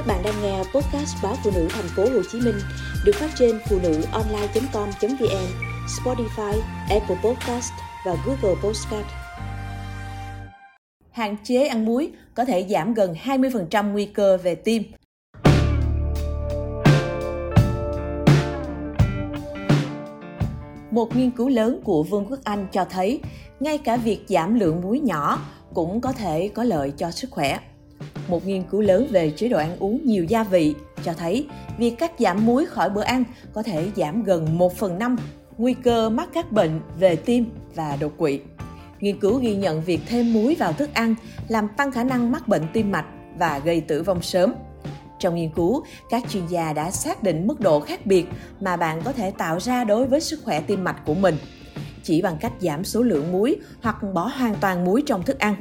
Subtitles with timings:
[0.00, 2.54] Các bạn đang nghe podcast báo phụ nữ thành phố Hồ Chí Minh
[3.04, 5.46] được phát trên phụ nữ online.com.vn,
[5.86, 7.72] Spotify, Apple Podcast
[8.06, 9.06] và Google Podcast.
[11.10, 14.82] Hạn chế ăn muối có thể giảm gần 20% nguy cơ về tim.
[20.90, 23.20] Một nghiên cứu lớn của Vương quốc Anh cho thấy
[23.60, 25.38] ngay cả việc giảm lượng muối nhỏ
[25.74, 27.58] cũng có thể có lợi cho sức khỏe.
[28.28, 31.46] Một nghiên cứu lớn về chế độ ăn uống nhiều gia vị cho thấy
[31.78, 35.16] việc cắt giảm muối khỏi bữa ăn có thể giảm gần 1 phần 5
[35.58, 38.40] nguy cơ mắc các bệnh về tim và đột quỵ.
[39.00, 41.14] Nghiên cứu ghi nhận việc thêm muối vào thức ăn
[41.48, 43.06] làm tăng khả năng mắc bệnh tim mạch
[43.38, 44.54] và gây tử vong sớm.
[45.18, 48.26] Trong nghiên cứu, các chuyên gia đã xác định mức độ khác biệt
[48.60, 51.34] mà bạn có thể tạo ra đối với sức khỏe tim mạch của mình
[52.02, 55.54] chỉ bằng cách giảm số lượng muối hoặc bỏ hoàn toàn muối trong thức ăn.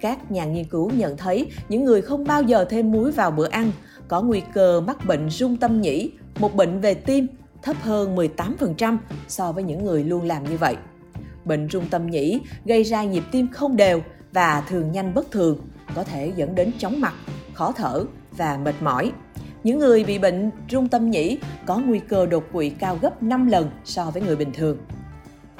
[0.00, 3.48] Các nhà nghiên cứu nhận thấy những người không bao giờ thêm muối vào bữa
[3.48, 3.72] ăn
[4.08, 7.26] có nguy cơ mắc bệnh rung tâm nhĩ, một bệnh về tim
[7.62, 8.96] thấp hơn 18%
[9.28, 10.76] so với những người luôn làm như vậy.
[11.44, 15.58] Bệnh rung tâm nhĩ gây ra nhịp tim không đều và thường nhanh bất thường,
[15.94, 17.14] có thể dẫn đến chóng mặt,
[17.54, 18.04] khó thở
[18.36, 19.12] và mệt mỏi.
[19.64, 23.46] Những người bị bệnh rung tâm nhĩ có nguy cơ đột quỵ cao gấp 5
[23.46, 24.78] lần so với người bình thường.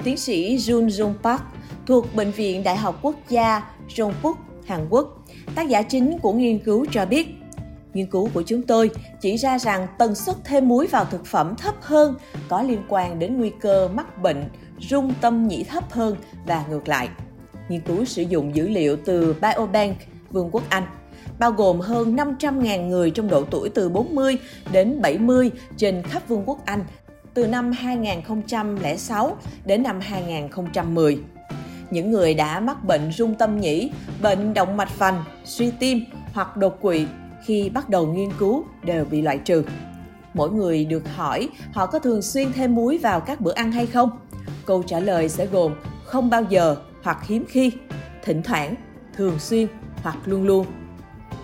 [0.03, 1.41] Tiến sĩ Jun Jung Park
[1.87, 4.33] thuộc Bệnh viện Đại học Quốc gia Jongbuk,
[4.65, 7.27] Hàn Quốc, tác giả chính của nghiên cứu cho biết
[7.93, 8.89] Nghiên cứu của chúng tôi
[9.21, 12.15] chỉ ra rằng tần suất thêm muối vào thực phẩm thấp hơn
[12.49, 14.43] có liên quan đến nguy cơ mắc bệnh
[14.79, 16.15] rung tâm nhĩ thấp hơn
[16.47, 17.09] và ngược lại.
[17.69, 19.97] Nghiên cứu sử dụng dữ liệu từ Biobank,
[20.29, 20.83] Vương quốc Anh,
[21.39, 24.37] bao gồm hơn 500.000 người trong độ tuổi từ 40
[24.71, 26.85] đến 70 trên khắp Vương quốc Anh
[27.33, 31.19] từ năm 2006 đến năm 2010.
[31.91, 36.57] Những người đã mắc bệnh rung tâm nhĩ, bệnh động mạch vành, suy tim hoặc
[36.57, 37.05] đột quỵ
[37.45, 39.63] khi bắt đầu nghiên cứu đều bị loại trừ.
[40.33, 43.85] Mỗi người được hỏi họ có thường xuyên thêm muối vào các bữa ăn hay
[43.85, 44.09] không?
[44.65, 45.75] Câu trả lời sẽ gồm
[46.05, 47.71] không bao giờ hoặc hiếm khi,
[48.23, 48.75] thỉnh thoảng,
[49.15, 49.67] thường xuyên
[50.03, 50.65] hoặc luôn luôn.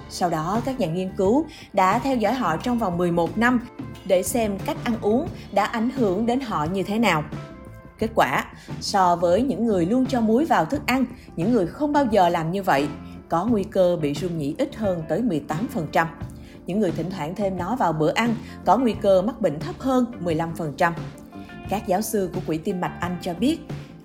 [0.10, 3.68] Sau đó, các nhà nghiên cứu đã theo dõi họ trong vòng 11 năm
[4.06, 7.24] để xem cách ăn uống đã ảnh hưởng đến họ như thế nào.
[8.00, 8.46] Kết quả,
[8.82, 12.30] so với những người luôn cho muối vào thức ăn, những người không bao giờ
[12.30, 12.88] làm như vậy
[13.30, 16.06] có nguy cơ bị rung nhĩ ít hơn tới 18%.
[16.66, 18.36] Những người thỉnh thoảng thêm nó vào bữa ăn
[18.66, 20.94] có nguy cơ mắc bệnh thấp hơn 15%.
[21.70, 23.60] Các giáo sư của Quỹ tim mạch Anh cho biết,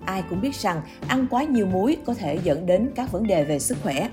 [0.05, 3.43] ai cũng biết rằng ăn quá nhiều muối có thể dẫn đến các vấn đề
[3.43, 4.09] về sức khỏe.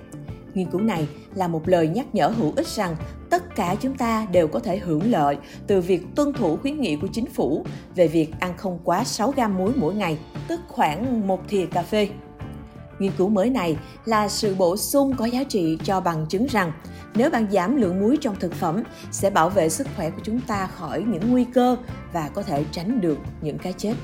[0.55, 2.97] Nghiên cứu này là một lời nhắc nhở hữu ích rằng
[3.31, 6.97] tất cả chúng ta đều có thể hưởng lợi từ việc tuân thủ khuyến nghị
[6.97, 10.19] của chính phủ về việc ăn không quá 6 gam muối mỗi ngày,
[10.49, 12.09] tức khoảng một thìa cà phê.
[12.99, 16.73] Nghiên cứu mới này là sự bổ sung có giá trị cho bằng chứng rằng
[17.15, 20.41] nếu bạn giảm lượng muối trong thực phẩm sẽ bảo vệ sức khỏe của chúng
[20.41, 21.77] ta khỏi những nguy cơ
[22.13, 23.95] và có thể tránh được những cái chết.